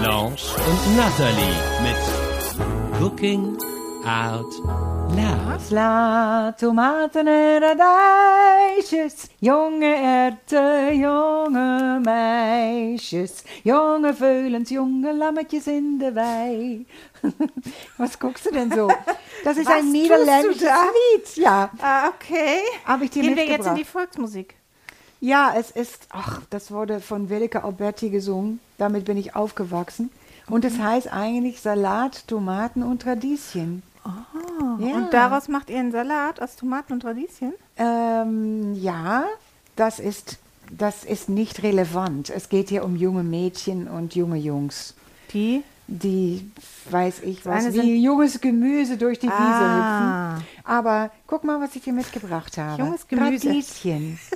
Blanche 0.00 0.54
und 0.56 0.96
Natalie 0.96 1.56
mit 1.82 3.00
Cooking 3.00 3.56
Out 4.04 4.52
Loud. 5.14 5.60
Sla, 5.60 6.52
tomaten 6.58 7.26
en 7.26 7.60
radijsjes, 7.60 9.14
jonge 9.38 9.94
erwten, 9.94 10.98
jonge 10.98 12.00
meisjes, 12.04 13.42
jonge 13.62 14.14
veulens, 14.14 14.68
jonge 14.68 15.14
lammetjes 15.14 15.66
in 15.66 15.98
de 15.98 16.12
wei. 16.12 16.86
Was 17.98 18.18
guckst 18.18 18.46
du 18.46 18.50
denn 18.50 18.70
so? 18.72 18.88
Das 19.44 19.56
ist 19.56 19.66
Was 19.66 19.74
ein 19.76 19.92
niederländisches? 19.92 20.62
Lied, 20.62 21.36
ja. 21.36 21.70
Ah, 21.80 22.08
okay. 22.08 22.60
Ich 23.02 23.10
dir 23.10 23.22
Gehen 23.22 23.36
wir 23.36 23.46
jetzt 23.46 23.66
in 23.66 23.76
die 23.76 23.84
Volksmusik. 23.84 24.55
Ja, 25.26 25.54
es 25.56 25.70
ist, 25.72 26.06
ach, 26.10 26.40
das 26.50 26.70
wurde 26.70 27.00
von 27.00 27.28
Willeke 27.30 27.64
Alberti 27.64 28.10
gesungen. 28.10 28.60
Damit 28.78 29.04
bin 29.06 29.16
ich 29.16 29.34
aufgewachsen. 29.34 30.10
Und 30.48 30.64
es 30.64 30.78
heißt 30.78 31.12
eigentlich 31.12 31.60
Salat, 31.60 32.28
Tomaten 32.28 32.82
und 32.84 33.04
Radieschen. 33.06 33.82
Ah, 34.04 34.10
Ja. 34.78 34.94
Und 34.94 35.12
daraus 35.12 35.48
macht 35.48 35.68
ihr 35.70 35.80
einen 35.80 35.90
Salat 35.90 36.40
aus 36.40 36.54
Tomaten 36.54 36.92
und 36.92 37.04
Radieschen? 37.04 37.54
Ähm, 37.76 38.74
ja, 38.76 39.24
das 39.74 39.98
ist, 39.98 40.38
das 40.70 41.02
ist 41.04 41.28
nicht 41.28 41.64
relevant. 41.64 42.30
Es 42.30 42.48
geht 42.48 42.68
hier 42.68 42.84
um 42.84 42.94
junge 42.94 43.24
Mädchen 43.24 43.88
und 43.88 44.14
junge 44.14 44.36
Jungs, 44.36 44.94
Die? 45.32 45.64
die, 45.88 46.48
weiß 46.90 47.22
ich 47.22 47.44
was, 47.46 47.64
eine 47.66 47.74
wie 47.74 47.96
junges 48.02 48.40
Gemüse 48.40 48.96
durch 48.96 49.18
die 49.18 49.26
Wiese 49.26 49.36
Ah. 49.36 50.34
hüpfen. 50.36 50.46
Aber 50.64 51.10
guck 51.26 51.42
mal, 51.42 51.60
was 51.60 51.74
ich 51.74 51.82
dir 51.82 51.92
mitgebracht 51.92 52.56
habe. 52.58 52.80
Junges 52.82 53.08
Gemüse. 53.08 53.48
Radieschen. 53.48 54.18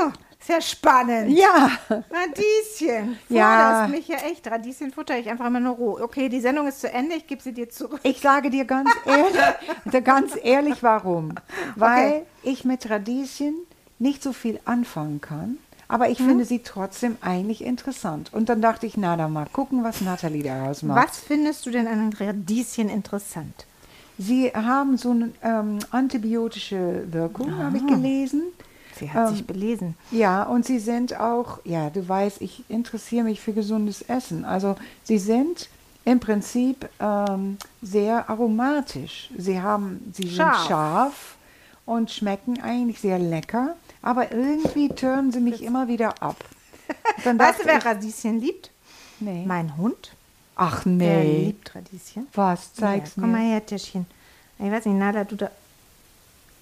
Oh, 0.00 0.10
sehr 0.40 0.60
spannend. 0.60 1.30
Ja, 1.36 1.70
Radieschen. 1.88 3.18
Ja. 3.28 3.84
Forderst 3.86 3.90
mich 3.90 4.08
ja 4.08 4.16
echt. 4.28 4.48
Radieschen 4.50 4.92
futter 4.92 5.18
ich 5.18 5.28
einfach 5.28 5.46
immer 5.46 5.60
nur 5.60 5.74
roh. 5.74 5.98
Okay, 6.00 6.28
die 6.28 6.40
Sendung 6.40 6.66
ist 6.68 6.80
zu 6.80 6.92
Ende. 6.92 7.16
Ich 7.16 7.26
gebe 7.26 7.42
sie 7.42 7.52
dir 7.52 7.68
zurück. 7.68 8.00
ich 8.02 8.20
sage 8.20 8.50
dir 8.50 8.64
ganz 8.64 8.90
ehrlich, 9.04 10.04
ganz 10.04 10.32
ehrlich 10.42 10.82
warum. 10.82 11.32
Weil 11.74 12.26
ich 12.42 12.64
mit 12.64 12.88
Radieschen 12.88 13.54
nicht 13.98 14.22
so 14.22 14.32
viel 14.32 14.60
anfangen 14.64 15.20
kann. 15.20 15.58
Aber 15.88 16.06
Hm? 16.06 16.12
ich 16.12 16.18
finde 16.18 16.44
sie 16.44 16.60
trotzdem 16.60 17.16
eigentlich 17.20 17.64
interessant. 17.64 18.32
Und 18.32 18.48
dann 18.48 18.60
dachte 18.60 18.86
ich, 18.86 18.96
na 18.96 19.16
dann 19.16 19.32
mal 19.32 19.46
gucken, 19.52 19.84
was 19.84 20.00
Nathalie 20.00 20.42
daraus 20.42 20.82
macht. 20.82 21.08
Was 21.08 21.18
findest 21.18 21.64
du 21.66 21.70
denn 21.70 21.86
an 21.86 22.12
Radieschen 22.12 22.88
interessant? 22.88 23.66
Sie 24.18 24.50
haben 24.52 24.96
so 24.96 25.10
eine 25.10 25.30
ähm, 25.42 25.78
antibiotische 25.90 27.04
Wirkung, 27.12 27.58
habe 27.58 27.76
ich 27.76 27.86
gelesen. 27.86 28.42
Sie 28.98 29.10
hat 29.10 29.28
Ähm, 29.28 29.34
sich 29.36 29.46
belesen. 29.46 29.94
Ja, 30.10 30.42
und 30.44 30.64
sie 30.64 30.78
sind 30.78 31.18
auch, 31.18 31.58
ja, 31.64 31.90
du 31.90 32.08
weißt, 32.08 32.40
ich 32.40 32.64
interessiere 32.68 33.24
mich 33.24 33.40
für 33.40 33.52
gesundes 33.52 34.02
Essen. 34.02 34.44
Also 34.44 34.76
sie 35.04 35.18
sind 35.18 35.68
im 36.04 36.20
Prinzip 36.20 36.88
ähm, 37.00 37.58
sehr 37.82 38.30
aromatisch. 38.30 39.30
Sie 39.36 39.60
haben, 39.60 40.12
sie 40.14 40.28
Scharf. 40.30 40.58
sind 40.58 40.68
scharf 40.68 41.34
und 41.84 42.10
schmecken 42.10 42.60
eigentlich 42.62 43.00
sehr 43.00 43.18
lecker, 43.18 43.76
aber 44.02 44.32
irgendwie 44.32 44.88
tören 44.88 45.32
sie 45.32 45.40
mich 45.40 45.62
immer 45.62 45.88
wieder 45.88 46.22
ab. 46.22 46.36
Dann 47.24 47.38
Weißt 47.38 47.60
du, 47.60 47.66
wer 47.66 47.84
Radieschen 47.84 48.40
liebt? 48.40 48.70
nee. 49.20 49.44
Mein 49.46 49.76
Hund. 49.76 50.12
Ach 50.58 50.84
Der 50.84 50.92
nee. 51.24 51.44
liebt 51.46 51.74
Radieschen. 51.74 52.28
Was? 52.34 52.72
Zeig's 52.72 53.16
ja, 53.16 53.22
Komm 53.22 53.32
mal 53.32 53.40
mir. 53.42 53.50
her, 53.50 53.66
Tischchen. 53.66 54.06
Ich 54.58 54.70
weiß 54.70 54.86
nicht, 54.86 54.96
Nala, 54.96 55.24
du 55.24 55.36
da. 55.36 55.50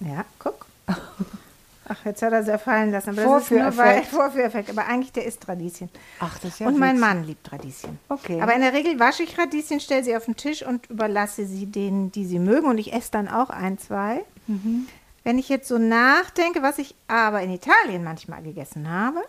Ja, 0.01 0.25
guck. 0.39 0.65
Ach, 1.87 2.03
jetzt 2.05 2.21
hat 2.23 2.33
er 2.33 2.39
es 2.39 2.47
erfallen 2.47 2.91
lassen. 2.91 3.09
Aber 3.11 3.21
Vorführeffekt. 3.21 4.07
Vorführeffekt. 4.07 4.69
Aber 4.71 4.85
eigentlich, 4.87 5.11
der 5.13 5.25
isst 5.25 5.47
Radieschen. 5.47 5.89
Ach, 6.19 6.37
das 6.39 6.53
ist 6.53 6.59
ja 6.59 6.67
und 6.67 6.79
mein. 6.79 6.99
Mann 6.99 7.23
liebt 7.25 7.51
Radieschen. 7.51 7.99
Okay. 8.09 8.41
Aber 8.41 8.53
in 8.55 8.61
der 8.61 8.73
Regel 8.73 8.99
wasche 8.99 9.21
ich 9.23 9.37
Radieschen, 9.37 9.79
stelle 9.79 10.03
sie 10.03 10.15
auf 10.17 10.25
den 10.25 10.35
Tisch 10.35 10.65
und 10.65 10.89
überlasse 10.89 11.45
sie 11.45 11.67
denen, 11.67 12.11
die 12.11 12.25
sie 12.25 12.39
mögen. 12.39 12.67
Und 12.67 12.79
ich 12.79 12.91
esse 12.93 13.11
dann 13.11 13.27
auch 13.27 13.49
ein, 13.51 13.77
zwei. 13.77 14.23
Mhm. 14.47 14.87
Wenn 15.23 15.37
ich 15.37 15.47
jetzt 15.49 15.67
so 15.67 15.77
nachdenke, 15.77 16.61
was 16.63 16.77
ich 16.79 16.95
aber 17.07 17.41
in 17.41 17.51
Italien 17.51 18.03
manchmal 18.03 18.41
gegessen 18.43 18.89
habe, 18.89 19.21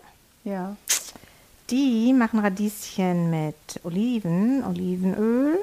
Ja. 0.43 0.75
die 1.69 2.13
machen 2.13 2.39
Radieschen 2.39 3.29
mit 3.29 3.55
Oliven, 3.83 4.63
Olivenöl, 4.63 5.59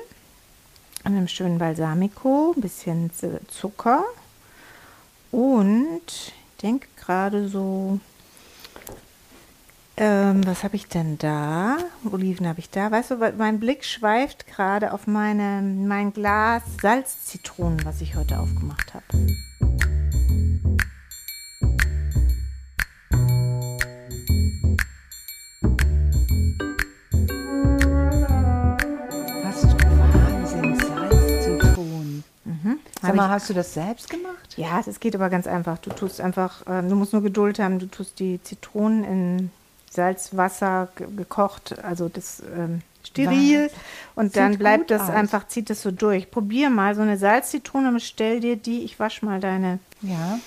einem 1.05 1.27
schönen 1.29 1.59
Balsamico, 1.59 2.53
ein 2.57 2.61
bisschen 2.61 3.11
Zucker 3.49 4.05
und 5.31 6.01
denke 6.65 6.89
gerade 6.97 7.49
so, 7.49 8.01
ähm, 9.97 10.45
was 10.47 10.65
habe 10.65 10.75
ich 10.77 10.89
denn 10.89 11.19
da? 11.19 11.77
Oliven 12.11 12.49
habe 12.49 12.59
ich 12.59 12.71
da. 12.71 12.91
Weißt 12.91 13.13
du, 13.13 13.17
mein 13.37 13.61
Blick 13.61 13.85
schweift 13.85 14.47
gerade 14.47 14.93
auf 14.93 15.07
meine, 15.07 15.61
mein 15.63 16.13
Glas 16.13 16.63
Salzzitronen, 16.83 17.85
was 17.85 18.01
ich 18.01 18.17
heute 18.17 18.41
aufgemacht 18.41 18.93
habe. 18.95 19.05
Hast 29.45 29.65
du 29.65 29.69
Wahnsinn, 29.79 30.75
Salzzitronen. 30.81 32.25
Sag 33.01 33.15
mal, 33.15 33.27
ich- 33.27 33.31
hast 33.31 33.51
du 33.51 33.55
das 33.55 33.73
selbst 33.75 34.09
gemacht? 34.11 34.34
Ja, 34.57 34.81
das 34.85 35.01
geht 35.01 35.15
aber 35.15 35.31
ganz 35.31 35.47
einfach. 35.47 35.79
Du 35.79 35.91
tust 35.91 36.21
einfach, 36.21 36.63
ähm, 36.69 36.89
du 36.89 36.95
musst 36.97 37.13
nur 37.13 37.23
Geduld 37.23 37.59
haben. 37.59 37.79
Du 37.79 37.87
tust 37.87 38.19
die 38.21 38.41
Zitronen 38.43 39.05
in 39.05 39.51
Salzwasser 39.91 40.89
ge 40.97 41.07
gekocht, 41.17 41.79
also 41.83 42.09
das 42.09 42.43
ähm, 42.57 42.83
steril. 43.07 43.71
Und 44.15 44.33
Sieht 44.33 44.37
dann 44.37 44.59
bleibt 44.59 44.91
das 44.91 45.03
aus. 45.03 45.11
einfach, 45.11 45.49
zieht 45.49 45.71
das 45.71 45.83
so 45.83 45.91
durch. 45.91 46.31
Probier 46.31 46.71
mal 46.71 46.95
so 46.95 47.03
eine 47.03 47.17
Salzzitrone 47.19 47.89
und 47.89 48.01
stell 48.01 48.41
dir 48.41 48.57
die, 48.57 48.83
ich 48.85 48.99
wasche 48.99 49.25
mal 49.25 49.41
deine, 49.41 49.79
Ja. 50.03 50.39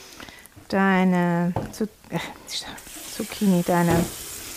deine 0.70 1.54
Zu 1.72 1.86
äh, 2.10 2.20
Zucchini, 3.16 3.64
deine. 3.66 3.94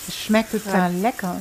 Es 0.08 0.16
schmeckt 0.16 0.52
total 0.52 0.92
lecker. 0.94 1.40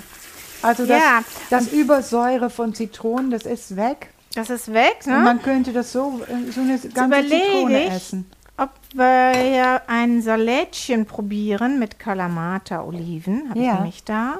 Also 0.61 0.85
das, 0.85 0.99
Ja. 1.01 1.23
das 1.49 1.67
Übersäure 1.67 2.49
von 2.49 2.73
Zitronen, 2.73 3.31
das 3.31 3.45
ist 3.45 3.75
weg. 3.75 4.09
Das 4.35 4.49
ist 4.49 4.71
weg, 4.73 4.97
Und 5.05 5.11
ne? 5.13 5.19
man 5.19 5.41
könnte 5.41 5.73
das 5.73 5.91
so, 5.91 6.21
äh, 6.27 6.51
so 6.51 6.61
eine 6.61 6.77
ganze 6.79 7.27
Zitrone 7.27 7.83
ich, 7.85 7.91
essen. 7.91 8.29
Ob 8.57 8.69
wir 8.93 9.81
ein 9.87 10.21
Salätchen 10.21 11.05
probieren 11.05 11.79
mit 11.79 11.97
Kalamata-Oliven, 11.99 13.49
habe 13.49 13.59
Ja. 13.59 13.71
ich 13.73 13.77
nämlich 13.79 14.03
da. 14.03 14.39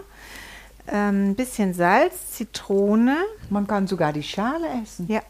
Ähm, 0.92 1.30
Ein 1.32 1.36
bisschen 1.36 1.74
Salz, 1.74 2.32
Zitrone. 2.34 3.16
Man 3.50 3.68
kann 3.68 3.88
sogar 3.88 4.12
die 4.14 4.24
Schale 4.24 4.68
essen. 4.84 5.06
Ja, 5.08 5.22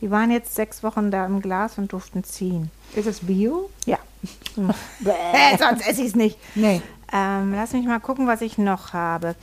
die 0.00 0.10
waren 0.10 0.30
jetzt 0.30 0.54
sechs 0.54 0.82
Wochen 0.82 1.10
da 1.10 1.24
im 1.26 1.40
Glas 1.40 1.78
und 1.78 1.92
durften 1.92 2.24
ziehen. 2.24 2.70
Ist 2.94 3.06
es 3.06 3.20
Bio? 3.20 3.70
Ja. 3.86 3.98
sonst 5.58 5.86
esse 5.88 6.02
ich 6.02 6.08
es 6.08 6.14
nicht. 6.14 6.38
Nee. 6.54 6.80
Ähm, 7.12 7.52
lass 7.54 7.72
mich 7.74 7.86
mal 7.86 8.00
gucken, 8.00 8.26
was 8.26 8.40
ich 8.40 8.56
noch 8.56 8.94
habe. 8.94 9.34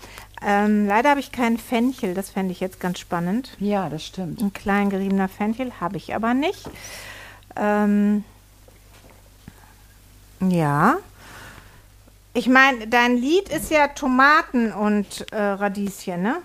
Ähm, 0.41 0.87
leider 0.87 1.11
habe 1.11 1.19
ich 1.19 1.31
keinen 1.31 1.57
Fenchel, 1.57 2.13
das 2.13 2.29
fände 2.29 2.51
ich 2.51 2.59
jetzt 2.59 2.79
ganz 2.79 2.99
spannend. 2.99 3.55
Ja, 3.59 3.89
das 3.89 4.03
stimmt. 4.05 4.41
Ein 4.41 4.53
klein 4.53 4.89
geriebener 4.89 5.27
Fenchel 5.27 5.71
habe 5.79 5.97
ich 5.97 6.15
aber 6.15 6.33
nicht. 6.33 6.67
Ähm, 7.55 8.23
ja. 10.39 10.97
Ich 12.33 12.47
meine, 12.47 12.87
dein 12.87 13.17
Lied 13.17 13.49
ist 13.49 13.69
ja 13.69 13.89
Tomaten 13.89 14.71
und 14.71 15.31
äh, 15.31 15.41
Radieschen, 15.41 16.21
ne? 16.21 16.37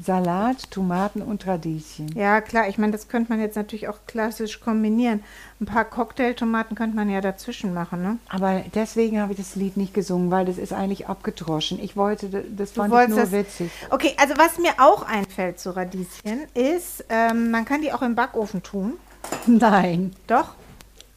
Salat, 0.00 0.70
Tomaten 0.70 1.20
und 1.20 1.46
Radieschen. 1.46 2.08
Ja, 2.16 2.40
klar. 2.40 2.68
Ich 2.68 2.78
meine, 2.78 2.92
das 2.92 3.08
könnte 3.08 3.30
man 3.30 3.40
jetzt 3.40 3.56
natürlich 3.56 3.88
auch 3.88 3.98
klassisch 4.06 4.60
kombinieren. 4.60 5.22
Ein 5.60 5.66
paar 5.66 5.84
Cocktailtomaten 5.84 6.74
könnte 6.76 6.96
man 6.96 7.10
ja 7.10 7.20
dazwischen 7.20 7.74
machen, 7.74 8.02
ne? 8.02 8.18
Aber 8.30 8.62
deswegen 8.74 9.20
habe 9.20 9.32
ich 9.32 9.38
das 9.38 9.54
Lied 9.54 9.76
nicht 9.76 9.92
gesungen, 9.92 10.30
weil 10.30 10.46
das 10.46 10.56
ist 10.56 10.72
eigentlich 10.72 11.08
abgedroschen. 11.08 11.78
Ich 11.82 11.94
wollte, 11.96 12.28
das 12.56 12.72
Du 12.72 12.80
fand 12.80 12.94
ich 13.02 13.08
nur 13.10 13.20
das- 13.20 13.32
witzig. 13.32 13.70
Okay, 13.90 14.14
also 14.18 14.34
was 14.38 14.58
mir 14.58 14.72
auch 14.78 15.02
einfällt 15.06 15.60
zu 15.60 15.76
Radieschen 15.76 16.40
ist, 16.54 17.04
ähm, 17.10 17.50
man 17.50 17.64
kann 17.66 17.82
die 17.82 17.92
auch 17.92 18.02
im 18.02 18.14
Backofen 18.14 18.62
tun. 18.62 18.94
Nein. 19.46 20.14
Doch. 20.26 20.54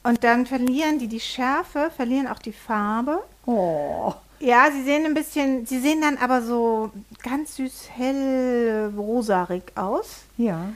Und 0.02 0.22
dann 0.22 0.46
verlieren 0.46 0.98
die 0.98 1.08
die 1.08 1.18
Schärfe, 1.18 1.90
verlieren 1.96 2.28
auch 2.28 2.38
die 2.38 2.52
Farbe. 2.52 3.22
Oh. 3.46 4.12
Ja, 4.40 4.68
sie 4.70 4.82
sehen 4.84 5.04
ein 5.06 5.14
bisschen, 5.14 5.66
sie 5.66 5.80
sehen 5.80 6.00
dann 6.02 6.18
aber 6.18 6.42
so 6.42 6.90
ganz 7.22 7.56
süß 7.56 7.88
hell 7.96 8.92
rosarig 8.96 9.62
aus. 9.76 10.24
Ja. 10.36 10.68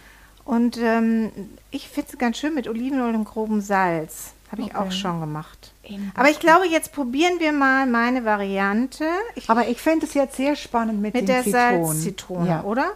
Und 0.45 0.79
ähm, 0.79 1.31
ich 1.71 1.89
finde 1.89 2.11
es 2.13 2.19
ganz 2.19 2.39
schön 2.39 2.55
mit 2.55 2.67
Olivenöl 2.69 3.15
und 3.15 3.25
grobem 3.25 3.61
Salz. 3.61 4.33
Habe 4.51 4.63
ich 4.63 4.75
Okay. 4.75 4.77
auch 4.79 4.91
schon 4.91 5.21
gemacht. 5.21 5.73
Aber 6.15 6.29
ich 6.29 6.41
glaube, 6.41 6.67
jetzt 6.67 6.93
probieren 6.93 7.39
wir 7.39 7.53
mal 7.53 7.87
meine 7.87 8.25
Variante. 8.25 9.05
Ich, 9.37 9.49
Aber 9.49 9.69
ich 9.69 9.81
finde 9.81 10.07
es 10.07 10.15
jetzt 10.15 10.37
sehr 10.37 10.57
spannend 10.57 11.01
mit, 11.01 11.15
mit 11.15 11.29
der 11.29 11.45
Zitronen. 11.45 11.85
Salzzitrone, 11.87 12.49
Ja. 12.49 12.63
oder? 12.65 12.87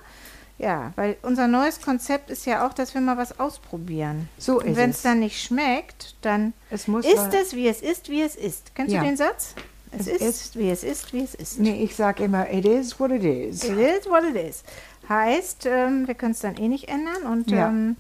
Ja, 0.58 0.92
weil 0.96 1.16
unser 1.22 1.46
neues 1.48 1.80
Konzept 1.80 2.30
ist 2.30 2.46
ja 2.46 2.66
auch, 2.66 2.72
dass 2.72 2.94
wir 2.94 3.00
mal 3.00 3.16
was 3.16 3.38
ausprobieren. 3.38 4.28
So 4.38 4.58
Und 4.60 4.66
ist 4.66 4.76
wenn 4.76 4.90
es. 4.90 5.02
dann 5.02 5.18
nicht 5.20 5.40
schmeckt, 5.42 6.14
dann 6.22 6.54
Es 6.70 6.86
muss 6.88 7.04
ist 7.04 7.34
es, 7.34 7.54
wie 7.54 7.68
es 7.68 7.80
ist, 7.82 8.08
wie 8.08 8.22
es 8.22 8.34
ist. 8.36 8.74
Kennst 8.74 8.92
Ja. 8.94 9.00
du 9.00 9.06
den 9.06 9.16
Satz? 9.16 9.54
Es, 9.98 10.06
Es 10.06 10.14
ist, 10.14 10.22
ist- 10.22 10.58
wie 10.58 10.70
es 10.70 10.84
ist, 10.84 11.12
wie 11.12 11.22
es 11.22 11.34
ist. 11.34 11.58
Nee, 11.60 11.82
ich 11.82 11.94
sage 11.96 12.24
immer, 12.24 12.50
it 12.52 12.64
is 12.64 12.98
what 13.00 13.10
it 13.10 13.22
is. 13.24 13.64
It 13.64 13.78
is 13.78 14.06
what 14.08 14.22
it 14.24 14.36
is. 14.36 14.62
Heißt, 15.08 15.66
ähm, 15.66 16.06
wir 16.06 16.14
können 16.14 16.32
es 16.32 16.40
dann 16.40 16.56
eh 16.56 16.68
nicht 16.68 16.88
ändern 16.88 17.22
und 17.30 17.50
Ja. 17.50 17.68
ähm, 17.68 17.96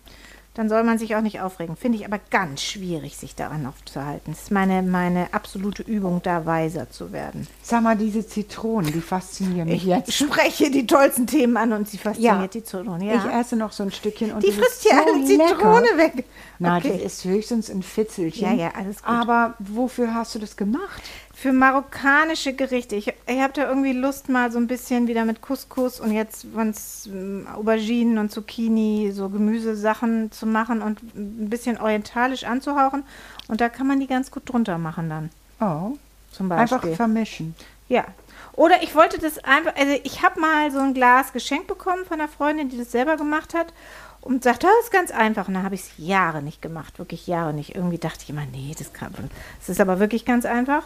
dann 0.54 0.68
soll 0.68 0.84
man 0.84 0.98
sich 0.98 1.16
auch 1.16 1.20
nicht 1.20 1.40
aufregen. 1.40 1.76
Finde 1.76 1.98
ich 1.98 2.06
aber 2.06 2.20
ganz 2.30 2.62
schwierig, 2.62 3.16
sich 3.16 3.34
daran 3.34 3.66
aufzuhalten. 3.66 4.32
Das 4.32 4.42
ist 4.44 4.50
meine, 4.52 4.82
meine 4.84 5.34
absolute 5.34 5.82
Übung, 5.82 6.20
da 6.22 6.46
weiser 6.46 6.88
zu 6.90 7.10
werden. 7.12 7.48
Sag 7.60 7.82
mal, 7.82 7.96
diese 7.96 8.24
Zitronen, 8.24 8.92
die 8.92 9.00
faszinieren 9.00 9.68
mich 9.68 9.82
Ich 9.82 9.88
jetzt. 9.88 10.12
spreche 10.12 10.70
die 10.70 10.86
tollsten 10.86 11.26
Themen 11.26 11.56
an 11.56 11.72
und 11.72 11.88
sie 11.88 11.98
fasziniert 11.98 12.34
Ja. 12.40 12.46
die 12.46 12.62
Zitrone. 12.62 13.04
Ich 13.16 13.24
Ja. 13.24 13.40
esse 13.40 13.56
noch 13.56 13.72
so 13.72 13.82
ein 13.82 13.90
Stückchen 13.90 14.30
und 14.32 14.44
Die 14.44 14.46
das 14.46 14.54
frisst 14.56 14.82
hier 14.84 14.92
so 14.92 14.96
alle 15.12 15.24
Zitrone 15.24 15.80
lecker. 15.96 16.16
weg. 16.18 16.24
Na, 16.60 16.76
Okay. 16.78 17.00
das 17.02 17.14
ist 17.14 17.24
höchstens 17.24 17.68
ein 17.68 17.82
Fitzelchen. 17.82 18.56
Ja, 18.56 18.66
ja, 18.66 18.70
alles 18.78 18.98
gut. 19.02 19.08
Aber 19.12 19.54
wofür 19.58 20.14
hast 20.14 20.36
du 20.36 20.38
das 20.38 20.56
gemacht? 20.56 21.02
Für 21.34 21.52
marokkanische 21.52 22.52
Gerichte. 22.54 22.94
Ich, 22.96 23.08
ich 23.26 23.40
habe 23.40 23.52
da 23.52 23.68
irgendwie 23.68 23.92
Lust, 23.92 24.28
mal 24.28 24.52
so 24.52 24.58
ein 24.58 24.68
bisschen 24.68 25.08
wieder 25.08 25.24
mit 25.24 25.42
Couscous 25.42 25.98
und 26.00 26.12
jetzt 26.12 26.54
wenn's, 26.54 27.06
ähm, 27.12 27.46
Auberginen 27.54 28.18
und 28.18 28.30
Zucchini, 28.30 29.10
so 29.12 29.28
Gemüsesachen 29.28 30.30
zu 30.30 30.46
machen 30.46 30.80
und 30.80 31.02
ein 31.16 31.50
bisschen 31.50 31.78
orientalisch 31.78 32.44
anzuhauchen. 32.44 33.02
Und 33.48 33.60
da 33.60 33.68
kann 33.68 33.86
man 33.86 34.00
die 34.00 34.06
ganz 34.06 34.30
gut 34.30 34.48
drunter 34.50 34.78
machen 34.78 35.10
dann, 35.10 35.30
Oh, 35.60 35.96
zum 36.30 36.48
Beispiel. 36.48 36.78
einfach 36.78 36.96
vermischen. 36.96 37.54
Ja. 37.88 38.04
Oder 38.52 38.82
ich 38.84 38.94
wollte 38.94 39.18
das 39.18 39.42
einfach, 39.42 39.74
also 39.76 39.98
ich 40.04 40.22
habe 40.22 40.40
mal 40.40 40.70
so 40.70 40.78
ein 40.78 40.94
Glas 40.94 41.32
geschenkt 41.32 41.66
bekommen 41.66 42.04
von 42.06 42.20
einer 42.20 42.28
Freundin, 42.28 42.68
die 42.68 42.78
das 42.78 42.92
selber 42.92 43.16
gemacht 43.16 43.52
hat 43.54 43.74
und 44.20 44.44
sagte, 44.44 44.68
das 44.68 44.84
ist 44.86 44.92
ganz 44.92 45.10
einfach. 45.10 45.48
Und 45.48 45.54
dann 45.54 45.64
habe 45.64 45.74
ich 45.74 45.80
es 45.82 45.90
Jahre 45.98 46.40
nicht 46.40 46.62
gemacht, 46.62 46.98
wirklich 47.00 47.26
Jahre 47.26 47.52
nicht. 47.52 47.74
Irgendwie 47.74 47.98
dachte 47.98 48.20
ich 48.22 48.30
immer, 48.30 48.46
nee, 48.52 48.72
das 48.78 48.92
kann 48.92 49.10
man. 49.12 49.28
Es 49.60 49.68
ist 49.68 49.80
aber 49.80 49.98
wirklich 49.98 50.24
ganz 50.24 50.46
einfach. 50.46 50.84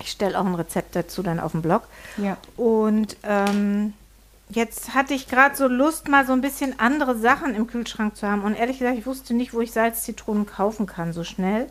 Ich 0.00 0.10
stelle 0.10 0.38
auch 0.38 0.44
ein 0.46 0.54
Rezept 0.54 0.94
dazu 0.96 1.22
dann 1.22 1.40
auf 1.40 1.52
dem 1.52 1.62
Blog. 1.62 1.82
Ja. 2.16 2.36
Und 2.56 3.16
ähm, 3.22 3.92
jetzt 4.50 4.94
hatte 4.94 5.14
ich 5.14 5.28
gerade 5.28 5.56
so 5.56 5.66
Lust, 5.66 6.08
mal 6.08 6.26
so 6.26 6.32
ein 6.32 6.40
bisschen 6.40 6.78
andere 6.78 7.16
Sachen 7.16 7.54
im 7.54 7.66
Kühlschrank 7.66 8.16
zu 8.16 8.26
haben. 8.28 8.42
Und 8.42 8.54
ehrlich 8.54 8.78
gesagt, 8.78 8.98
ich 8.98 9.06
wusste 9.06 9.34
nicht, 9.34 9.54
wo 9.54 9.60
ich 9.60 9.72
Salzzitronen 9.72 10.46
kaufen 10.46 10.86
kann 10.86 11.12
so 11.12 11.24
schnell. 11.24 11.66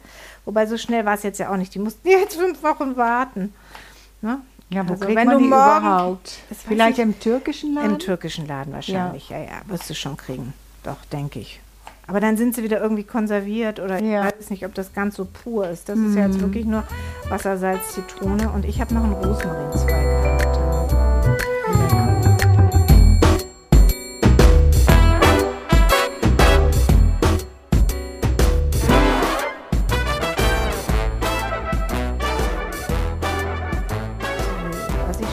Wobei 0.46 0.66
so 0.66 0.78
schnell 0.78 1.06
war 1.06 1.14
es 1.16 1.24
jetzt 1.24 1.40
ja 1.40 1.50
auch 1.52 1.58
nicht. 1.58 1.74
Die 1.76 1.80
mussten 1.80 2.08
jetzt 2.10 2.36
fünf 2.38 2.62
Wochen 2.64 2.96
warten. 2.98 3.54
Ne? 4.22 4.40
Ja, 4.70 4.88
wo 4.88 4.94
Also, 4.94 5.06
kriegt 5.06 5.18
wenn 5.18 5.28
man 5.28 5.38
du 5.38 5.44
die 5.44 5.50
morgen- 5.50 5.86
überhaupt? 5.86 6.32
Vielleicht 6.68 6.98
ich- 6.98 7.04
im 7.04 7.20
türkischen 7.20 7.76
Laden? 7.76 7.92
Im 7.92 8.00
türkischen 8.00 8.48
Laden 8.48 8.74
wahrscheinlich. 8.74 9.30
Ja. 9.30 9.38
ja, 9.40 9.62
wirst 9.68 9.90
du 9.90 9.94
schon 9.94 10.18
kriegen. 10.18 10.54
Doch, 10.84 10.98
denke 11.12 11.40
ich. 11.40 11.60
Aber 12.08 12.20
dann 12.20 12.38
sind 12.38 12.56
sie 12.56 12.64
wieder 12.64 12.80
irgendwie 12.82 13.04
konserviert 13.04 13.80
oder 13.80 14.02
Ja. 14.02 14.28
ich 14.30 14.36
weiß 14.38 14.50
nicht, 14.52 14.66
ob 14.66 14.74
das 14.76 14.94
ganz 14.94 15.16
so 15.16 15.26
pur 15.26 15.68
ist. 15.70 15.90
Das 15.90 15.98
ist 15.98 16.16
ja 16.16 16.28
jetzt 16.28 16.40
wirklich 16.40 16.66
nur 16.66 16.84
Wasser, 17.30 17.58
Salz, 17.58 17.94
Zitrone 17.94 18.50
und 18.50 18.66
ich 18.66 18.80
habe 18.82 18.94
noch 18.94 19.04
einen 19.04 19.14
Rosmarinzweig 19.14 20.15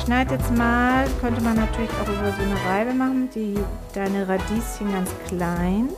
schneide 0.04 0.34
jetzt 0.34 0.50
mal, 0.50 1.06
könnte 1.20 1.40
man 1.42 1.56
natürlich 1.56 1.90
auch 1.90 2.08
über 2.08 2.32
so 2.32 2.42
eine 2.42 2.64
Reibe 2.66 2.92
machen, 2.92 3.30
die 3.34 3.54
deine 3.94 4.26
Radieschen 4.26 4.90
ganz 4.92 5.10
klein. 5.28 5.90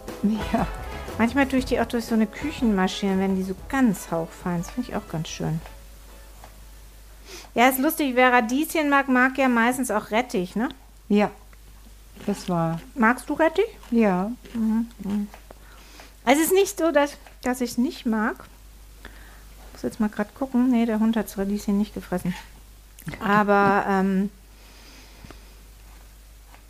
Ja. 0.53 0.67
Manchmal 1.17 1.47
tue 1.47 1.61
ich 1.61 1.65
die 1.65 1.81
auch 1.81 1.87
durch 1.87 2.05
so 2.05 2.15
eine 2.15 2.27
Küchenmaschine, 2.27 3.19
wenn 3.19 3.37
die 3.37 3.43
so 3.43 3.55
ganz 3.69 4.11
hauchfein. 4.11 4.59
Das 4.59 4.71
finde 4.71 4.91
ich 4.91 4.97
auch 4.97 5.09
ganz 5.09 5.29
schön. 5.29 5.61
Ja, 7.55 7.69
ist 7.69 7.79
lustig, 7.79 8.15
wer 8.15 8.33
Radieschen 8.33 8.91
mag, 8.91 9.09
mag 9.09 9.39
ja 9.39 9.49
meistens 9.49 9.91
auch 9.91 10.11
Rettich, 10.11 10.57
ne? 10.57 10.69
Ja. 11.09 11.31
Das 12.27 12.49
war. 12.49 12.81
Magst 12.95 13.29
du 13.29 13.35
Rettich? 13.35 13.65
Ja. 13.91 14.31
Also 16.25 16.41
es 16.41 16.49
ist 16.49 16.53
nicht 16.53 16.79
so, 16.79 16.91
dass, 16.91 17.17
dass 17.43 17.61
ich 17.61 17.73
es 17.73 17.79
nicht 17.79 18.07
mag. 18.07 18.45
Ich 19.05 19.73
muss 19.75 19.83
jetzt 19.83 20.01
mal 20.01 20.09
gerade 20.09 20.31
gucken. 20.35 20.71
Nee, 20.71 20.85
der 20.85 21.01
Hund 21.01 21.17
hat 21.17 21.27
das 21.27 21.39
Radieschen 21.39 21.79
nicht 21.79 21.95
gefressen. 21.95 22.35
Aber 23.25 23.85
ähm, 23.89 24.31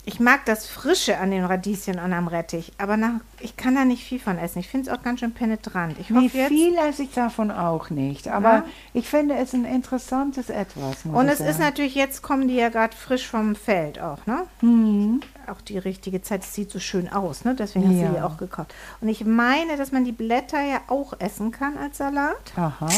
ich 0.07 0.21
mag 0.21 0.45
das 0.45 0.67
Frische 0.67 1.17
an 1.19 1.31
den 1.31 1.45
Radieschen 1.47 1.99
und 1.99 2.13
am 2.13 2.29
Rettich. 2.29 2.73
Aber 2.77 2.99
nach, 2.99 3.21
ich 3.41 3.57
kann 3.57 3.75
da 3.75 3.87
nicht 3.87 4.05
viel 4.05 4.21
von 4.21 4.37
essen. 4.39 4.59
Ich 4.59 4.69
finde 4.69 4.91
es 4.91 4.95
auch 4.99 5.03
ganz 5.03 5.21
schön 5.21 5.33
penetrant. 5.33 5.99
Ich 5.99 6.11
Nee, 6.11 6.29
jetzt, 6.31 6.49
viel 6.49 6.77
esse 6.77 7.05
ich 7.05 7.13
davon 7.13 7.51
auch 7.51 7.89
nicht. 7.89 8.29
Aber 8.29 8.53
Ja. 8.53 8.65
ich 8.93 9.09
finde 9.09 9.35
es 9.37 9.55
ein 9.55 9.65
interessantes 9.65 10.51
Etwas. 10.51 11.07
Und 11.11 11.29
es 11.29 11.41
ist 11.41 11.47
sagen. 11.57 11.61
natürlich, 11.61 11.95
jetzt 11.95 12.21
kommen 12.21 12.49
die 12.49 12.55
ja 12.57 12.69
gerade 12.69 12.95
frisch 12.95 13.27
vom 13.27 13.55
Feld 13.57 13.99
auch, 13.99 14.27
ne? 14.27 14.43
Mhm. 14.61 15.21
Auch 15.47 15.63
die 15.63 15.79
richtige 15.79 16.21
Zeit. 16.21 16.43
Es 16.43 16.53
sieht 16.53 16.71
so 16.71 16.81
schön 16.81 17.11
aus, 17.11 17.45
ne? 17.47 17.55
Deswegen 17.55 17.87
hast 17.89 17.95
du 17.97 18.03
Ja. 18.03 18.11
die 18.11 18.21
auch 18.21 18.37
gekauft. 18.37 18.75
Und 19.01 19.09
ich 19.09 19.25
meine, 19.25 19.79
dass 19.79 19.91
man 19.91 20.05
die 20.05 20.13
Blätter 20.13 20.61
ja 20.63 20.81
auch 20.89 21.15
essen 21.19 21.51
kann 21.51 21.79
als 21.79 21.97
Salat. 21.97 22.53
Aha. 22.57 22.89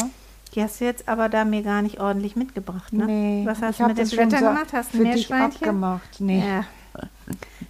Die 0.55 0.61
hast 0.63 0.79
du 0.81 0.85
jetzt 0.85 1.07
aber 1.07 1.29
da 1.29 1.45
mir 1.45 1.61
gar 1.61 1.81
nicht 1.81 1.99
ordentlich 1.99 2.35
mitgebracht, 2.35 2.93
ne? 2.93 3.05
Nee. 3.05 3.41
Was 3.45 3.61
hast 3.61 3.79
du 3.79 3.87
mit 3.87 3.97
den 3.97 4.07
Blättern 4.09 4.39
gemacht? 4.39 4.67
Hast 4.73 4.93
du 4.93 4.97
dich 4.99 5.07
Meerschweinchen? 5.07 5.53
abgemacht. 5.61 6.19
Nee. 6.19 6.39
Ja. 6.47 6.63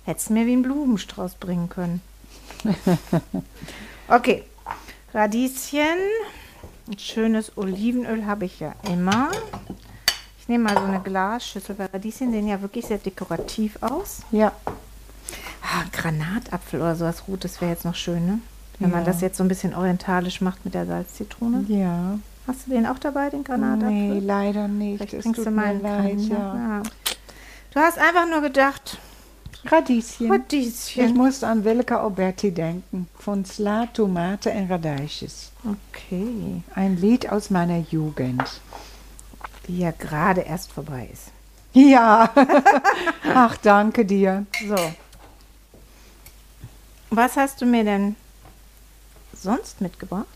Hättest 0.05 0.29
du 0.29 0.33
mir 0.33 0.45
wie 0.45 0.53
einen 0.53 0.61
Blumenstrauß 0.61 1.35
bringen 1.35 1.69
können. 1.69 2.01
okay. 4.07 4.43
Radieschen. 5.13 5.81
Ein 6.89 6.99
schönes 6.99 7.57
Olivenöl 7.57 8.25
habe 8.25 8.45
ich 8.45 8.59
ja 8.59 8.73
immer. 8.89 9.29
Ich 10.39 10.47
nehme 10.47 10.65
mal 10.65 10.75
so 10.77 10.83
eine 10.85 11.01
Glasschüssel, 11.01 11.77
weil 11.77 11.87
Radieschen 11.91 12.31
sehen 12.31 12.47
ja 12.47 12.61
wirklich 12.61 12.85
sehr 12.85 12.99
dekorativ 12.99 13.77
aus. 13.81 14.19
Ja. 14.31 14.53
Ah, 15.61 15.83
Granatapfel 15.91 16.79
oder 16.79 16.95
sowas 16.95 17.23
Rotes 17.27 17.59
wäre 17.59 17.71
jetzt 17.71 17.83
noch 17.83 17.95
schön, 17.95 18.25
ne? 18.25 18.39
Wenn 18.79 18.91
man 18.91 19.01
Ja. 19.01 19.05
das 19.07 19.19
jetzt 19.21 19.37
so 19.37 19.43
ein 19.43 19.49
bisschen 19.49 19.73
orientalisch 19.75 20.39
macht 20.39 20.63
mit 20.63 20.73
der 20.73 20.85
Salzzitrone. 20.85 21.65
Ja. 21.67 22.19
Hast 22.47 22.65
du 22.65 22.71
den 22.71 22.85
auch 22.85 22.97
dabei, 22.97 23.29
den 23.29 23.43
Granatapfel? 23.43 23.91
Nee, 23.91 24.19
leider 24.19 24.67
nicht. 24.67 24.97
Vielleicht 24.97 25.13
Es 25.13 25.23
bringst 25.23 25.39
du 25.45 25.49
mir 25.49 25.51
mal 25.51 25.65
einen 25.65 25.81
leid, 25.81 26.03
kleinen, 26.03 26.29
ja. 26.29 26.37
ja. 26.55 26.83
Du 27.73 27.79
hast 27.79 27.99
einfach 27.99 28.27
nur 28.27 28.41
gedacht, 28.41 28.97
Radieschen. 29.65 30.31
Radieschen. 30.31 31.05
Ich 31.05 31.13
musste 31.13 31.47
an 31.47 31.63
Willeke 31.65 31.99
Alberti 31.99 32.51
denken. 32.51 33.07
Von 33.19 33.43
Sla, 33.43 33.87
Tomate 33.87 34.51
en 34.51 34.67
Radijsjes. 34.67 35.51
Okay. 35.65 36.61
Ein 36.73 36.97
Lied 36.97 37.29
aus 37.29 37.49
meiner 37.49 37.79
Jugend. 37.79 38.61
Die 39.67 39.79
ja 39.79 39.91
gerade 39.91 40.41
erst 40.41 40.71
vorbei 40.71 41.09
ist. 41.11 41.31
Ja. 41.73 42.29
Ach, 43.33 43.57
danke 43.57 44.05
dir. 44.05 44.45
So. 44.65 44.75
Was 47.09 47.35
hast 47.35 47.61
du 47.61 47.65
mir 47.65 47.83
denn 47.83 48.15
sonst 49.33 49.81
mitgebracht? 49.81 50.27